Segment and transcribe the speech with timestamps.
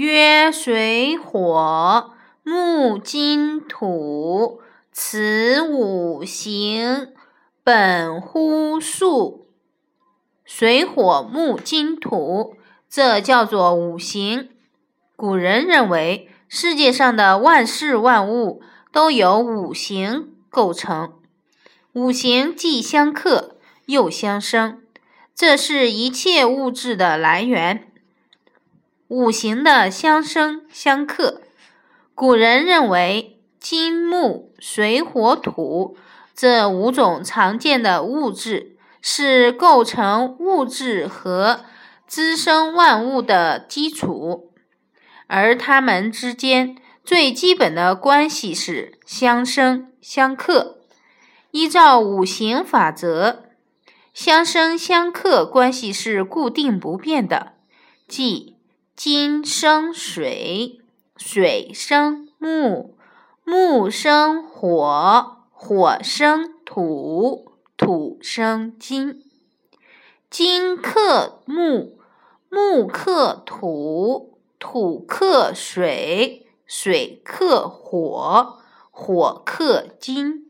[0.00, 7.08] 曰：水火木金土，此五行
[7.62, 9.46] 本乎数。
[10.42, 12.56] 水火木金土，
[12.88, 14.48] 这叫做五行。
[15.16, 21.12] 古人认为，世界上的万事万物都由五行构成，
[21.92, 24.82] 五行既相克又相生，
[25.34, 27.89] 这是一切物质的来源。
[29.10, 31.42] 五行的相生相克，
[32.14, 35.96] 古人认为金木水火土
[36.32, 38.76] 这五种常见的物质。
[39.02, 41.64] 是构成物质和
[42.06, 44.52] 滋生万物的基础，
[45.26, 50.80] 而它们之间最基本的关系是相生相克。
[51.50, 53.44] 依照五行法则，
[54.12, 57.54] 相生相克关系是固定不变的，
[58.06, 58.58] 即
[59.02, 60.82] 金生水，
[61.16, 62.96] 水生木，
[63.44, 67.50] 木生火，火生土。
[67.78, 69.24] 土生金，
[70.28, 71.96] 金克木，
[72.50, 78.58] 木克土，土克水，水克火，
[78.90, 80.49] 火克金。